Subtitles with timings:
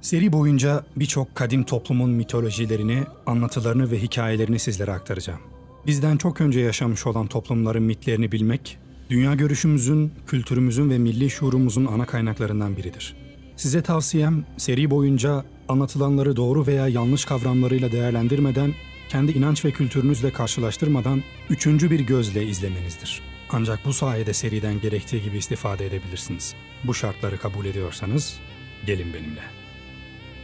[0.00, 5.40] Seri boyunca birçok kadim toplumun mitolojilerini, anlatılarını ve hikayelerini sizlere aktaracağım.
[5.86, 8.78] Bizden çok önce yaşamış olan toplumların mitlerini bilmek,
[9.10, 13.16] dünya görüşümüzün, kültürümüzün ve milli şuurumuzun ana kaynaklarından biridir.
[13.56, 18.74] Size tavsiyem seri boyunca anlatılanları doğru veya yanlış kavramlarıyla değerlendirmeden,
[19.08, 23.22] kendi inanç ve kültürünüzle karşılaştırmadan üçüncü bir gözle izlemenizdir.
[23.50, 26.54] Ancak bu sayede seriden gerektiği gibi istifade edebilirsiniz.
[26.84, 28.38] Bu şartları kabul ediyorsanız
[28.86, 29.59] gelin benimle.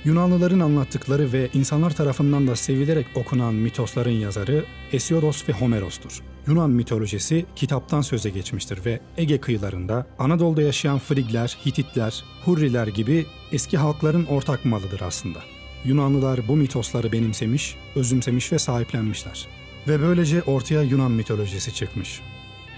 [0.07, 6.23] Yunanlıların anlattıkları ve insanlar tarafından da sevilerek okunan mitosların yazarı Hesiodos ve Homeros'tur.
[6.47, 13.77] Yunan mitolojisi kitaptan söze geçmiştir ve Ege kıyılarında Anadolu'da yaşayan Frigler, Hititler, Hurriler gibi eski
[13.77, 15.38] halkların ortak malıdır aslında.
[15.84, 19.47] Yunanlılar bu mitosları benimsemiş, özümsemiş ve sahiplenmişler.
[19.88, 22.20] Ve böylece ortaya Yunan mitolojisi çıkmış.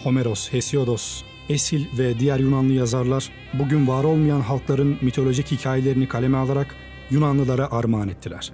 [0.03, 6.88] Homeros, Hesiodos, Esil ve diğer Yunanlı yazarlar bugün var olmayan halkların mitolojik hikayelerini kaleme alarak
[7.11, 8.53] Yunanlılara armağan ettiler.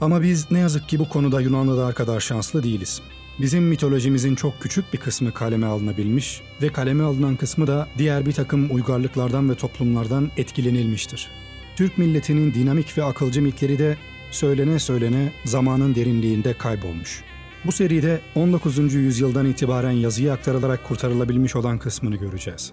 [0.00, 3.00] Ama biz ne yazık ki bu konuda Yunanlılar kadar şanslı değiliz.
[3.40, 8.32] Bizim mitolojimizin çok küçük bir kısmı kaleme alınabilmiş ve kaleme alınan kısmı da diğer bir
[8.32, 11.30] takım uygarlıklardan ve toplumlardan etkilenilmiştir.
[11.76, 13.96] Türk milletinin dinamik ve akılcı mitleri de
[14.30, 17.24] söylene söylene zamanın derinliğinde kaybolmuş.
[17.64, 18.94] Bu seride 19.
[18.94, 22.72] yüzyıldan itibaren yazıya aktarılarak kurtarılabilmiş olan kısmını göreceğiz.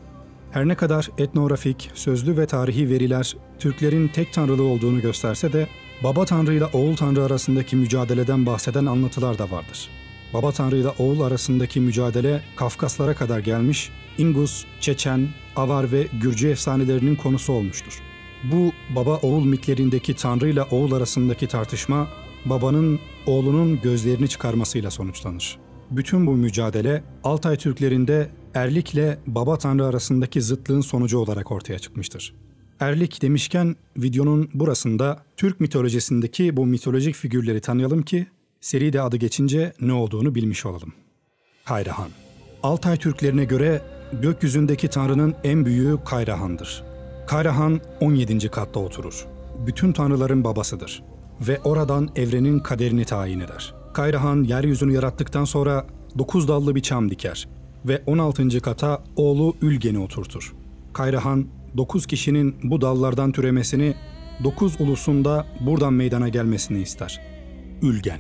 [0.52, 5.68] Her ne kadar etnografik, sözlü ve tarihi veriler Türklerin tek tanrılı olduğunu gösterse de
[6.04, 9.90] baba tanrı ile oğul tanrı arasındaki mücadeleden bahseden anlatılar da vardır.
[10.34, 17.16] Baba tanrı ile oğul arasındaki mücadele Kafkaslara kadar gelmiş, Ingus, Çeçen, Avar ve Gürcü efsanelerinin
[17.16, 18.02] konusu olmuştur.
[18.44, 22.08] Bu baba oğul mitlerindeki tanrı ile oğul arasındaki tartışma
[22.46, 25.60] babanın oğlunun gözlerini çıkarmasıyla sonuçlanır.
[25.92, 32.36] Bütün bu mücadele Altay Türklerinde erlikle baba tanrı arasındaki zıtlığın sonucu olarak ortaya çıkmıştır.
[32.80, 38.28] Erlik demişken videonun burasında Türk mitolojisindeki bu mitolojik figürleri tanıyalım ki
[38.62, 40.94] seride adı geçince ne olduğunu bilmiş olalım.
[41.66, 42.10] Kayrahan
[42.64, 43.82] Altay Türklerine göre
[44.22, 46.84] gökyüzündeki tanrının en büyüğü Kayrahan'dır.
[47.28, 48.50] Kayrahan 17.
[48.50, 49.26] katta oturur.
[49.68, 51.04] Bütün tanrıların babasıdır
[51.42, 53.74] ve oradan evrenin kaderini tayin eder.
[53.94, 57.48] Kayrahan yeryüzünü yarattıktan sonra dokuz dallı bir çam diker
[57.86, 58.62] ve 16.
[58.62, 60.54] kata oğlu Ülgen'i oturtur.
[60.94, 61.48] Kayrahan
[61.78, 63.96] 9 kişinin bu dallardan türemesini,
[64.44, 67.22] 9 ulusunda buradan meydana gelmesini ister.
[67.82, 68.20] Ülgen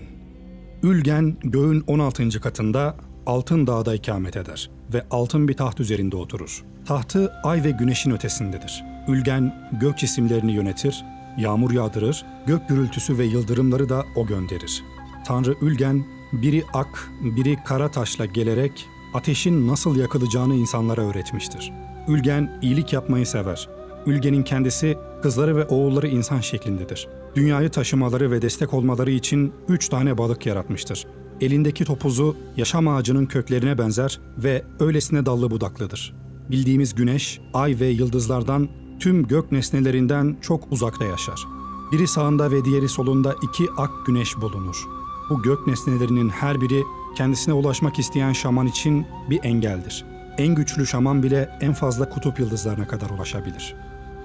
[0.83, 2.41] Ülgen göğün 16.
[2.41, 2.95] katında
[3.25, 6.63] Altın Dağ'da ikamet eder ve altın bir taht üzerinde oturur.
[6.85, 8.83] Tahtı ay ve güneşin ötesindedir.
[9.07, 11.05] Ülgen gök cisimlerini yönetir,
[11.37, 14.83] yağmur yağdırır, gök gürültüsü ve yıldırımları da o gönderir.
[15.25, 21.71] Tanrı Ülgen biri ak, biri kara taşla gelerek ateşin nasıl yakılacağını insanlara öğretmiştir.
[22.07, 23.69] Ülgen iyilik yapmayı sever.
[24.05, 27.07] Ülgen'in kendisi kızları ve oğulları insan şeklindedir.
[27.35, 31.05] Dünyayı taşımaları ve destek olmaları için üç tane balık yaratmıştır.
[31.41, 36.15] Elindeki topuzu yaşam ağacının köklerine benzer ve öylesine dallı budaklıdır.
[36.51, 41.45] Bildiğimiz güneş, ay ve yıldızlardan tüm gök nesnelerinden çok uzakta yaşar.
[41.91, 44.87] Biri sağında ve diğeri solunda iki ak güneş bulunur.
[45.29, 46.83] Bu gök nesnelerinin her biri
[47.15, 50.05] kendisine ulaşmak isteyen şaman için bir engeldir.
[50.37, 53.75] En güçlü şaman bile en fazla kutup yıldızlarına kadar ulaşabilir.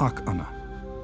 [0.00, 0.56] Ak Ana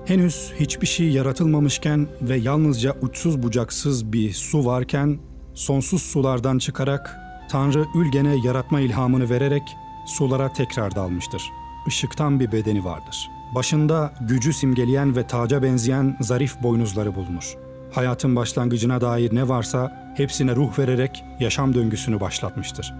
[0.04, 5.18] Henüz hiçbir şey yaratılmamışken ve yalnızca uçsuz bucaksız bir su varken
[5.54, 7.18] sonsuz sulardan çıkarak
[7.50, 9.62] Tanrı Ülgen'e yaratma ilhamını vererek
[10.06, 11.42] sulara tekrar dalmıştır.
[11.86, 13.30] Işıktan bir bedeni vardır.
[13.54, 17.56] Başında gücü simgeleyen ve taca benzeyen zarif boynuzları bulunur.
[17.92, 22.94] Hayatın başlangıcına dair ne varsa hepsine ruh vererek yaşam döngüsünü başlatmıştır.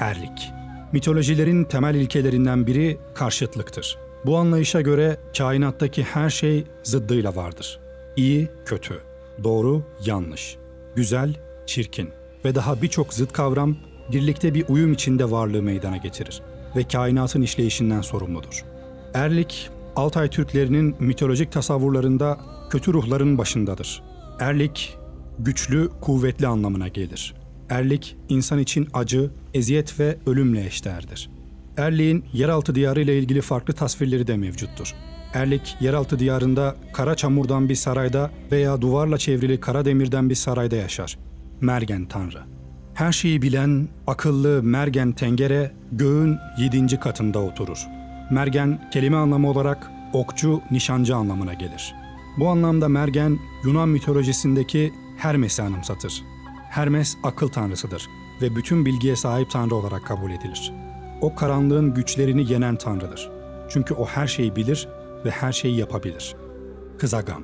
[0.00, 0.52] Erlik
[0.92, 3.98] Mitolojilerin temel ilkelerinden biri karşıtlıktır.
[4.26, 7.80] Bu anlayışa göre kainattaki her şey zıddıyla vardır.
[8.16, 9.00] İyi, kötü,
[9.44, 10.56] doğru, yanlış,
[10.96, 11.34] güzel,
[11.66, 12.10] çirkin
[12.44, 13.76] ve daha birçok zıt kavram
[14.12, 16.42] birlikte bir uyum içinde varlığı meydana getirir
[16.76, 18.64] ve kainatın işleyişinden sorumludur.
[19.14, 22.40] Erlik, Altay Türklerinin mitolojik tasavvurlarında
[22.70, 24.02] kötü ruhların başındadır.
[24.40, 24.98] Erlik,
[25.38, 27.34] güçlü, kuvvetli anlamına gelir.
[27.70, 31.30] Erlik, insan için acı, eziyet ve ölümle eşdeğerdir.
[31.76, 34.94] Erlik'in yeraltı diyarı ile ilgili farklı tasvirleri de mevcuttur.
[35.34, 41.18] Erlik, yeraltı diyarında kara çamurdan bir sarayda veya duvarla çevrili kara demirden bir sarayda yaşar.
[41.60, 42.42] Mergen Tanrı.
[42.94, 47.86] Her şeyi bilen, akıllı Mergen Tengere göğün yedinci katında oturur.
[48.30, 51.94] Mergen kelime anlamı olarak okçu, nişancı anlamına gelir.
[52.38, 54.92] Bu anlamda Mergen Yunan mitolojisindeki
[55.22, 56.24] Hermes'i anımsatır.
[56.70, 58.08] Hermes akıl tanrısıdır
[58.42, 60.72] ve bütün bilgiye sahip tanrı olarak kabul edilir.
[61.20, 63.30] O karanlığın güçlerini yenen tanrıdır.
[63.68, 64.88] Çünkü o her şeyi bilir
[65.24, 66.36] ve her şeyi yapabilir.
[66.98, 67.42] Kızagan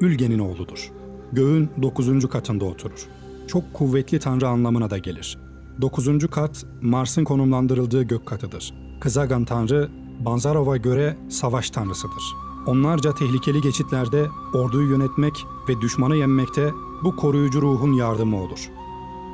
[0.00, 0.90] Ülgen'in oğludur.
[1.32, 3.06] Göğün dokuzuncu katında oturur.
[3.48, 5.38] Çok kuvvetli tanrı anlamına da gelir.
[5.80, 8.74] Dokuzuncu kat Mars'ın konumlandırıldığı gök katıdır.
[9.00, 9.90] Kızagan tanrı
[10.24, 12.34] Banzarov'a göre savaş tanrısıdır.
[12.66, 16.70] Onlarca tehlikeli geçitlerde orduyu yönetmek ve düşmanı yenmekte
[17.04, 18.70] bu koruyucu ruhun yardımı olur.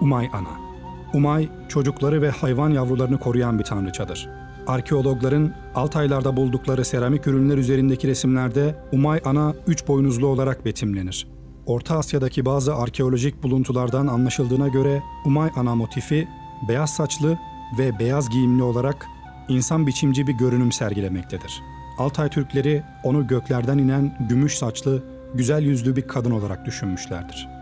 [0.00, 0.68] Umay Ana
[1.14, 4.28] Umay, çocukları ve hayvan yavrularını koruyan bir tanrıçadır.
[4.66, 11.28] Arkeologların Altaylar'da buldukları seramik ürünler üzerindeki resimlerde Umay Ana üç boynuzlu olarak betimlenir.
[11.66, 16.28] Orta Asya'daki bazı arkeolojik buluntulardan anlaşıldığına göre Umay Ana motifi
[16.68, 17.38] beyaz saçlı
[17.78, 19.06] ve beyaz giyimli olarak
[19.48, 21.62] insan biçimci bir görünüm sergilemektedir.
[21.98, 25.04] Altay Türkleri onu göklerden inen gümüş saçlı,
[25.34, 27.57] güzel yüzlü bir kadın olarak düşünmüşlerdir.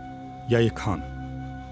[0.49, 1.01] Yayık Han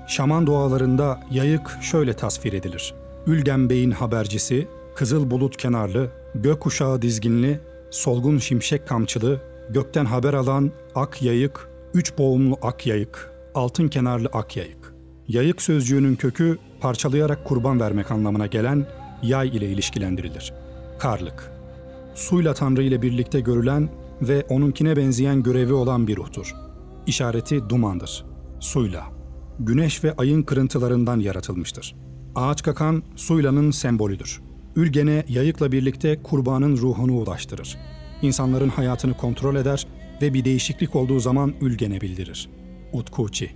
[0.07, 2.93] Şaman dualarında yayık şöyle tasvir edilir.
[3.27, 7.59] Ülgen Bey'in habercisi, kızıl bulut kenarlı, gök kuşağı dizginli,
[7.91, 14.57] solgun şimşek kamçılı, gökten haber alan ak yayık, üç boğumlu ak yayık, altın kenarlı ak
[14.57, 14.93] yayık.
[15.27, 18.87] Yayık sözcüğünün kökü parçalayarak kurban vermek anlamına gelen
[19.23, 20.53] yay ile ilişkilendirilir.
[20.99, 21.51] Karlık
[22.15, 23.89] Suyla Tanrı ile birlikte görülen
[24.21, 26.55] ve onunkine benzeyen görevi olan bir ruhtur.
[27.07, 28.34] İşareti dumandır.
[28.65, 29.03] Suyla.
[29.59, 31.95] Güneş ve ayın kırıntılarından yaratılmıştır.
[32.35, 34.41] Ağaç kakan Suyla'nın sembolüdür.
[34.75, 37.77] Ülgene yayıkla birlikte kurbanın ruhunu ulaştırır.
[38.21, 39.87] İnsanların hayatını kontrol eder
[40.21, 42.49] ve bir değişiklik olduğu zaman Ülgen'e bildirir.
[42.93, 43.51] Utkuçi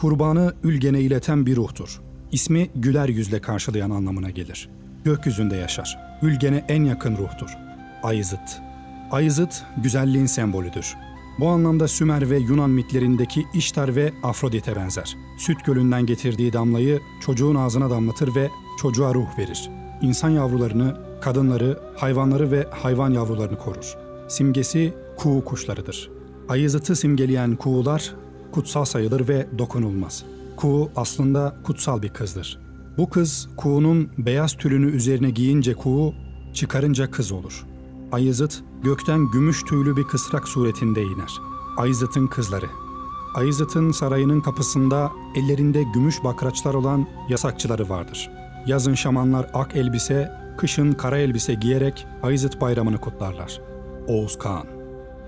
[0.00, 2.00] Kurbanı Ülgen'e ileten bir ruhtur.
[2.32, 4.68] İsmi güler yüzle karşılayan anlamına gelir.
[5.04, 5.98] Gökyüzünde yaşar.
[6.22, 7.50] Ülgen'e en yakın ruhtur.
[8.02, 8.60] Ayızıt
[9.10, 10.96] Ayızıt güzelliğin sembolüdür.
[11.38, 15.16] Bu anlamda Sümer ve Yunan mitlerindeki İştar ve Afrodit'e benzer.
[15.38, 19.70] Süt gölünden getirdiği damlayı çocuğun ağzına damlatır ve çocuğa ruh verir.
[20.02, 23.96] İnsan yavrularını, kadınları, hayvanları ve hayvan yavrularını korur.
[24.28, 26.10] Simgesi kuğu kuşlarıdır.
[26.48, 28.14] Ayızıt'ı simgeleyen kuğular
[28.52, 30.24] kutsal sayılır ve dokunulmaz.
[30.56, 32.58] Kuğu aslında kutsal bir kızdır.
[32.98, 36.14] Bu kız kuğunun beyaz tülünü üzerine giyince kuğu,
[36.54, 37.66] çıkarınca kız olur.
[38.12, 41.40] Ayızıt gökten gümüş tüylü bir kısrak suretinde iner.
[41.76, 42.66] Ayızıt'ın kızları.
[43.34, 48.30] Ayızıt'ın sarayının kapısında ellerinde gümüş bakraçlar olan yasakçıları vardır.
[48.66, 53.60] Yazın şamanlar ak elbise, kışın kara elbise giyerek Ayızıt bayramını kutlarlar.
[54.08, 54.66] Oğuz Kağan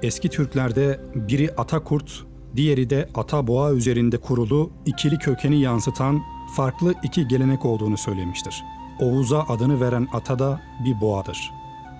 [0.02, 2.24] Eski Türklerde biri ata kurt,
[2.56, 6.22] diğeri de ata boğa üzerinde kurulu ikili kökeni yansıtan
[6.56, 8.64] farklı iki gelenek olduğunu söylemiştir.
[9.00, 11.52] Oğuz'a adını veren ata da bir boğadır.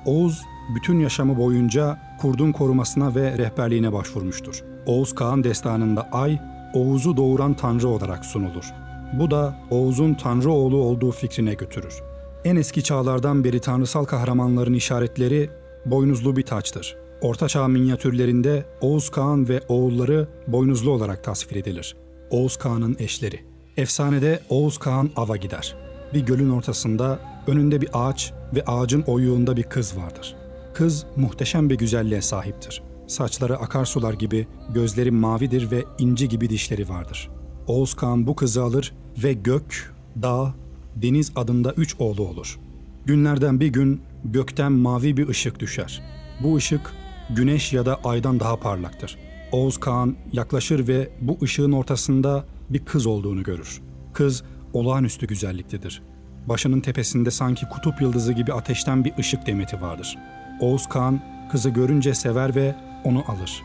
[0.06, 0.42] Oğuz
[0.74, 4.64] bütün yaşamı boyunca kurdun korumasına ve rehberliğine başvurmuştur.
[4.86, 6.38] Oğuz Kağan destanında ay,
[6.74, 8.72] Oğuz'u doğuran tanrı olarak sunulur.
[9.12, 12.02] Bu da Oğuz'un tanrı oğlu olduğu fikrine götürür.
[12.44, 15.50] En eski çağlardan beri tanrısal kahramanların işaretleri
[15.86, 16.96] boynuzlu bir taçtır.
[17.20, 21.96] Orta Çağ minyatürlerinde Oğuz Kağan ve oğulları boynuzlu olarak tasvir edilir.
[22.30, 23.40] Oğuz Kağan'ın eşleri.
[23.76, 25.76] Efsanede Oğuz Kağan ava gider.
[26.14, 30.36] Bir gölün ortasında önünde bir ağaç ve ağacın oyuğunda bir kız vardır.
[30.74, 32.82] Kız muhteşem bir güzelliğe sahiptir.
[33.06, 37.30] Saçları akarsular gibi, gözleri mavidir ve inci gibi dişleri vardır.
[37.66, 40.54] Oğuz Kağan bu kızı alır ve gök, dağ,
[40.96, 42.58] deniz adında üç oğlu olur.
[43.06, 46.02] Günlerden bir gün gökten mavi bir ışık düşer.
[46.42, 46.92] Bu ışık
[47.30, 49.18] güneş ya da aydan daha parlaktır.
[49.52, 53.80] Oğuz Kağan yaklaşır ve bu ışığın ortasında bir kız olduğunu görür.
[54.12, 56.02] Kız olağanüstü güzelliktedir.
[56.46, 60.18] Başının tepesinde sanki kutup yıldızı gibi ateşten bir ışık demeti vardır.
[60.60, 61.20] Oğuz Kağan
[61.50, 63.62] kızı görünce sever ve onu alır.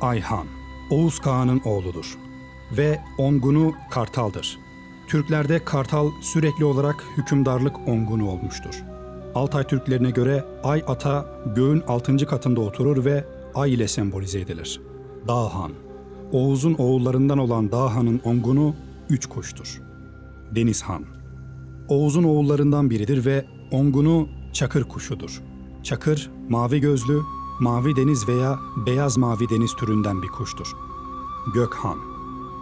[0.00, 0.46] Ayhan,
[0.90, 2.18] Oğuz Kağan'ın oğludur
[2.76, 4.58] ve Ongun'u Kartal'dır.
[5.08, 8.84] Türklerde Kartal sürekli olarak hükümdarlık Ongun'u olmuştur.
[9.34, 11.26] Altay Türklerine göre Ay ata
[11.56, 13.24] göğün altıncı katında oturur ve
[13.54, 14.80] ay ile sembolize edilir.
[15.28, 15.72] Dağhan,
[16.32, 18.74] Oğuz'un oğullarından olan Dağhan'ın Ongun'u
[19.10, 19.82] üç kuştur.
[20.54, 21.04] Denizhan,
[21.88, 25.42] Oğuz'un oğullarından biridir ve Ongun'u çakır kuşudur.
[25.84, 27.22] Çakır, mavi gözlü,
[27.60, 30.72] mavi deniz veya beyaz mavi deniz türünden bir kuştur.
[31.54, 31.98] Gökhan,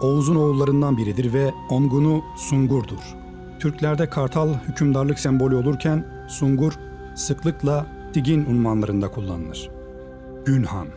[0.01, 3.15] Oğuz'un oğullarından biridir ve Ongun'u Sungur'dur.
[3.59, 6.73] Türklerde kartal hükümdarlık sembolü olurken Sungur
[7.15, 9.69] sıklıkla Digin unvanlarında kullanılır.
[10.45, 10.87] Günhan,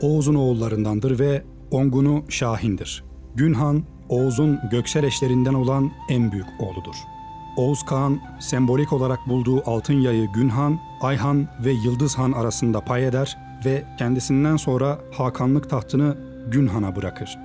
[0.00, 3.04] Oğuz'un oğullarındandır ve Ongun'u Şahin'dir.
[3.34, 7.13] Günhan, Oğuz'un göksel eşlerinden olan en büyük oğludur.
[7.56, 13.38] Oğuz Kağan sembolik olarak bulduğu altın yayı Günhan, Ayhan ve Yıldız Han arasında pay eder
[13.64, 16.16] ve kendisinden sonra Hakanlık tahtını
[16.48, 17.38] Günhan'a bırakır.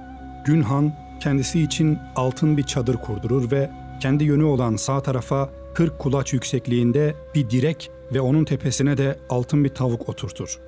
[0.45, 6.33] Günhan kendisi için altın bir çadır kurdurur ve kendi yönü olan sağ tarafa 40 kulaç
[6.33, 10.59] yüksekliğinde bir direk ve onun tepesine de altın bir tavuk oturtur.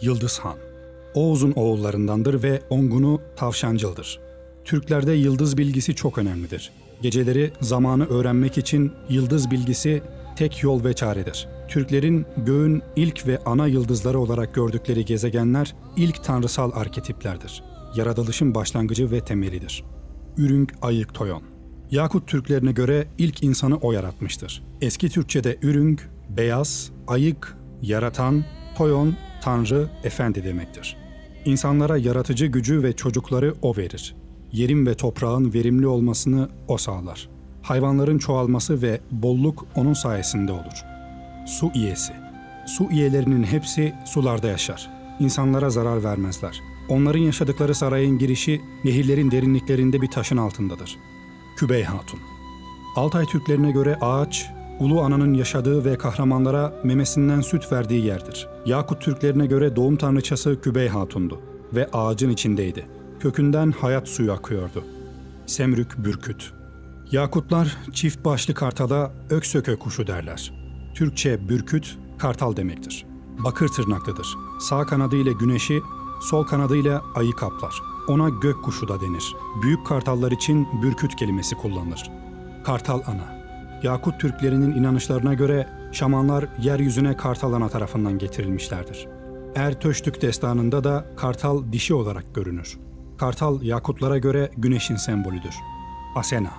[0.00, 0.56] Yıldız Han
[1.14, 4.20] Oğuz'un oğullarındandır ve Ongun'u Tavşancıl'dır.
[4.64, 6.72] Türklerde yıldız bilgisi çok önemlidir.
[7.02, 10.02] Geceleri zamanı öğrenmek için yıldız bilgisi
[10.36, 11.48] tek yol ve çaredir.
[11.68, 17.62] Türklerin göğün ilk ve ana yıldızları olarak gördükleri gezegenler ilk tanrısal arketiplerdir.
[17.96, 19.84] Yaratılışın başlangıcı ve temelidir.
[20.36, 21.42] Ürünk Ayık Toyon
[21.90, 24.62] Yakut Türklerine göre ilk insanı o yaratmıştır.
[24.80, 28.44] Eski Türkçe'de ürünk, beyaz, ayık, yaratan,
[28.76, 30.96] toyon, tanrı, efendi demektir.
[31.44, 34.14] İnsanlara yaratıcı gücü ve çocukları o verir.
[34.52, 37.28] Yerin ve toprağın verimli olmasını o sağlar.
[37.62, 40.84] Hayvanların çoğalması ve bolluk onun sayesinde olur.
[41.46, 42.12] Su iyesi.
[42.66, 44.90] Su iyelerinin hepsi sularda yaşar.
[45.20, 46.60] İnsanlara zarar vermezler.
[46.88, 50.96] Onların yaşadıkları sarayın girişi nehirlerin derinliklerinde bir taşın altındadır.
[51.56, 52.20] Kübey Hatun
[52.96, 58.48] Altay Türklerine göre ağaç, Ulu Ana'nın yaşadığı ve kahramanlara memesinden süt verdiği yerdir.
[58.66, 61.40] Yakut Türklerine göre doğum tanrıçası Kübey Hatun'du
[61.74, 62.86] ve ağacın içindeydi.
[63.20, 64.84] Kökünden hayat suyu akıyordu.
[65.46, 66.52] Semrük Bürküt
[67.12, 70.52] Yakutlar çift başlı kartala öksökö kuşu derler.
[70.94, 73.06] Türkçe bürküt, kartal demektir.
[73.44, 74.26] Bakır tırnaklıdır.
[74.60, 75.80] Sağ kanadıyla güneşi,
[76.20, 77.82] sol kanadıyla ayı kaplar.
[78.08, 79.36] Ona gök kuşu da denir.
[79.62, 82.10] Büyük kartallar için bürküt kelimesi kullanılır.
[82.64, 83.40] Kartal ana.
[83.82, 89.08] Yakut Türklerinin inanışlarına göre şamanlar yeryüzüne kartal ana tarafından getirilmişlerdir.
[89.54, 92.78] Ertöştük destanında da kartal dişi olarak görünür.
[93.20, 95.54] Kartal Yakutlara göre güneşin sembolüdür.
[96.14, 96.50] Asena.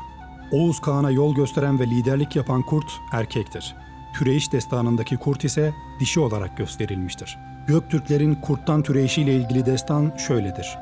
[0.52, 3.76] Oğuz Kağan'a yol gösteren ve liderlik yapan kurt erkektir.
[4.14, 7.38] Türeyiş destanındaki kurt ise dişi olarak gösterilmiştir.
[7.68, 10.78] Göktürklerin kurttan türeyişiyle ilgili destan şöyledir.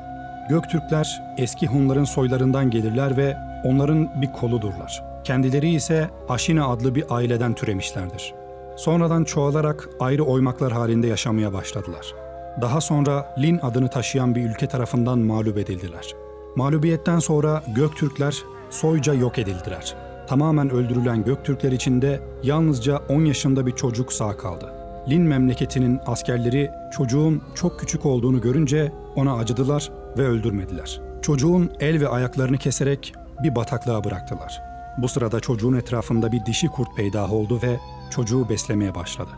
[0.48, 5.04] Göktürkler eski Hunların soylarından gelirler ve onların bir koludurlar.
[5.24, 8.34] Kendileri ise Aşina adlı bir aileden türemişlerdir.
[8.76, 12.19] Sonradan çoğalarak ayrı oymaklar halinde yaşamaya başladılar.
[12.60, 16.14] Daha sonra Lin adını taşıyan bir ülke tarafından mağlup edildiler.
[16.56, 18.36] Mağlubiyetten sonra Göktürkler
[18.70, 19.94] soyca yok edildiler.
[20.28, 24.72] Tamamen öldürülen Göktürkler içinde yalnızca 10 yaşında bir çocuk sağ kaldı.
[25.08, 31.00] Lin memleketinin askerleri çocuğun çok küçük olduğunu görünce ona acıdılar ve öldürmediler.
[31.22, 34.62] Çocuğun el ve ayaklarını keserek bir bataklığa bıraktılar.
[34.98, 37.78] Bu sırada çocuğun etrafında bir dişi kurt peydah oldu ve
[38.10, 39.30] çocuğu beslemeye başladı.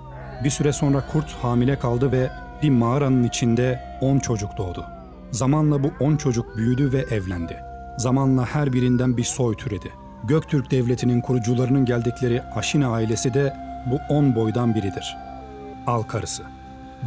[0.44, 2.30] Bir süre sonra kurt hamile kaldı ve
[2.62, 4.84] bir mağaranın içinde 10 çocuk doğdu.
[5.30, 7.56] Zamanla bu 10 çocuk büyüdü ve evlendi.
[7.98, 9.92] Zamanla her birinden bir soy türedi.
[10.24, 13.56] Göktürk Devleti'nin kurucularının geldikleri Aşina ailesi de
[13.90, 15.16] bu 10 boydan biridir.
[15.86, 16.42] Al karısı.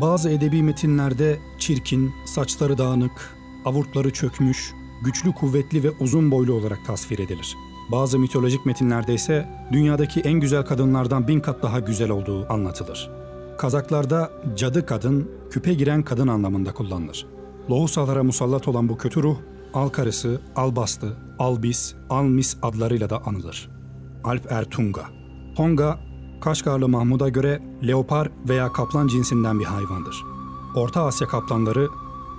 [0.02, 3.36] Bazı edebi metinlerde çirkin, saçları dağınık,
[3.66, 7.56] avurtları çökmüş, güçlü, kuvvetli ve uzun boylu olarak tasvir edilir.
[7.92, 13.25] Bazı mitolojik metinlerde ise dünyadaki en güzel kadınlardan bin kat daha güzel olduğu anlatılır.
[13.58, 17.26] Kazaklarda cadı kadın, küpe giren kadın anlamında kullanılır.
[17.70, 19.38] Lohusalara musallat olan bu kötü ruh,
[19.74, 23.70] al karısı, albastı, albis, almis adlarıyla da anılır.
[24.24, 25.02] Alp Ertunga
[25.56, 26.00] Tonga,
[26.42, 30.24] Kaşgarlı Mahmud'a göre leopar veya kaplan cinsinden bir hayvandır.
[30.76, 31.88] Orta Asya kaplanları,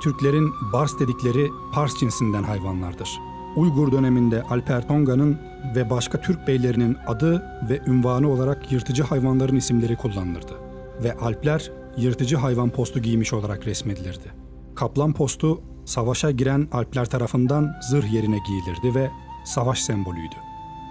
[0.02, 3.18] Türklerin Bars dedikleri Pars cinsinden hayvanlardır.
[3.56, 5.38] Uygur döneminde Alper Tonga'nın
[5.76, 10.65] ve başka Türk beylerinin adı ve ünvanı olarak yırtıcı hayvanların isimleri kullanılırdı.
[11.02, 14.32] Ve Alpler yırtıcı hayvan postu giymiş olarak resmedilirdi.
[14.74, 19.10] Kaplan postu savaşa giren Alpler tarafından zırh yerine giyilirdi ve
[19.44, 20.34] savaş sembolüydü.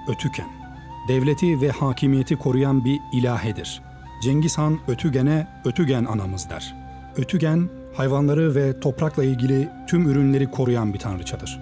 [0.09, 0.49] Ötüken,
[1.07, 3.81] devleti ve hakimiyeti koruyan bir ilahedir.
[4.23, 6.75] Cengiz Han Ötügen'e Ötügen anamız der.
[7.17, 11.59] Ötügen, hayvanları ve toprakla ilgili tüm ürünleri koruyan bir tanrıçadır.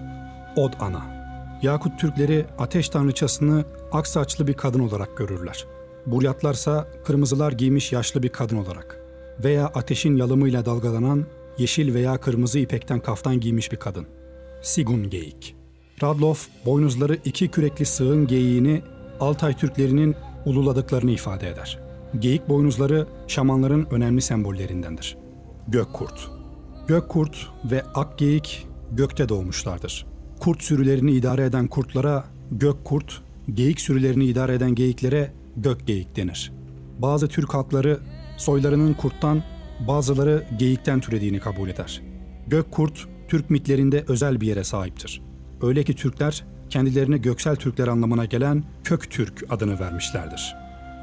[0.55, 1.13] Od Ana
[1.61, 5.65] Yakut Türkleri ateş tanrıçasını ak saçlı bir kadın olarak görürler.
[6.05, 8.99] Buryatlarsa kırmızılar giymiş yaşlı bir kadın olarak
[9.43, 11.25] veya ateşin yalımıyla dalgalanan
[11.57, 14.05] yeşil veya kırmızı ipekten kaftan giymiş bir kadın.
[14.61, 15.55] Sigun Geyik
[16.03, 18.81] Radloff, boynuzları iki kürekli sığın geyiğini
[19.19, 21.79] Altay Türklerinin ululadıklarını ifade eder.
[22.19, 25.17] Geyik boynuzları şamanların önemli sembollerindendir.
[25.67, 26.29] Gökkurt
[26.87, 30.05] Gökkurt ve ak geyik gökte doğmuşlardır.
[30.39, 33.21] Kurt sürülerini idare eden kurtlara gök kurt,
[33.53, 36.51] geyik sürülerini idare eden geyiklere gök geyik denir.
[36.99, 37.99] Bazı Türk halkları
[38.37, 39.43] soylarının kurttan,
[39.87, 42.01] bazıları geyikten türediğini kabul eder.
[42.47, 45.21] Gök kurt, Türk mitlerinde özel bir yere sahiptir.
[45.61, 50.55] Öyle ki Türkler kendilerine göksel Türkler anlamına gelen Kök Türk adını vermişlerdir.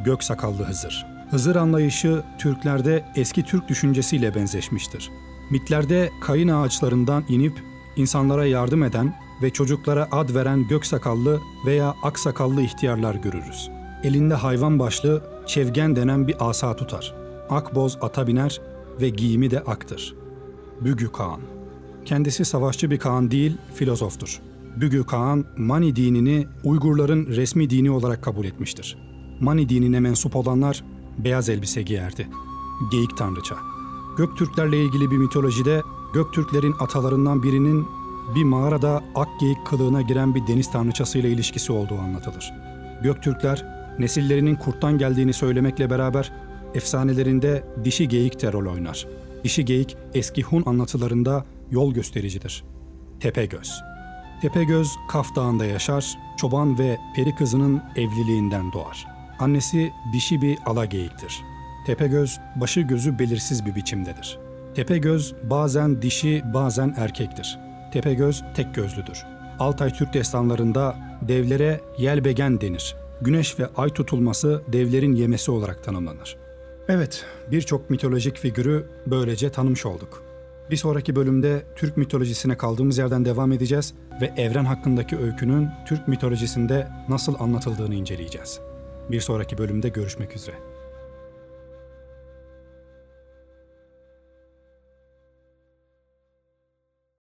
[0.04, 1.06] Gök sakallı Hızır.
[1.30, 5.10] Hızır anlayışı Türklerde eski Türk düşüncesiyle benzeşmiştir.
[5.50, 7.62] Mitlerde kayın ağaçlarından inip
[7.96, 13.70] insanlara yardım eden ve çocuklara ad veren gök sakallı veya ak sakallı ihtiyarlar görürüz.
[14.04, 17.14] Elinde hayvan başlı çevgen denen bir asa tutar.
[17.50, 18.60] Akboz ata biner
[19.00, 20.14] ve giyimi de aktır.
[20.80, 21.40] Bügü Kağan.
[22.04, 24.40] Kendisi savaşçı bir Kağan değil, filozoftur.
[24.76, 28.98] Bügü Kağan, Mani dinini Uygurların resmi dini olarak kabul etmiştir.
[29.40, 30.84] Mani dinine mensup olanlar
[31.18, 32.28] beyaz elbise giyerdi.
[32.90, 33.56] Geyik tanrıça.
[34.18, 35.82] Göktürklerle ilgili bir mitolojide
[36.14, 37.86] Göktürklerin atalarından birinin
[38.34, 42.52] bir mağarada ak geyik kılığına giren bir deniz tanrıçasıyla ilişkisi olduğu anlatılır.
[43.02, 46.32] Göktürkler nesillerinin kurttan geldiğini söylemekle beraber
[46.74, 49.06] efsanelerinde dişi geyik de oynar.
[49.44, 52.64] Dişi geyik eski Hun anlatılarında yol göstericidir.
[53.20, 53.82] Tepegöz.
[54.42, 59.06] Tepegöz Kaf Dağı'nda yaşar, çoban ve peri kızının evliliğinden doğar.
[59.38, 61.42] Annesi dişi bir ala geyiktir.
[61.86, 64.38] Tepegöz başı gözü belirsiz bir biçimdedir.
[64.74, 67.58] Tepegöz bazen dişi bazen erkektir.
[67.92, 69.26] Tepegöz tek gözlüdür.
[69.58, 70.96] Altay Türk destanlarında
[71.28, 72.96] devlere yelbegen denir.
[73.20, 76.36] Güneş ve ay tutulması devlerin yemesi olarak tanımlanır.
[76.88, 80.22] Evet, birçok mitolojik figürü böylece tanımış olduk.
[80.70, 86.88] Bir sonraki bölümde Türk mitolojisine kaldığımız yerden devam edeceğiz ve evren hakkındaki öykünün Türk mitolojisinde
[87.08, 88.60] nasıl anlatıldığını inceleyeceğiz.
[89.10, 90.69] Bir sonraki bölümde görüşmek üzere.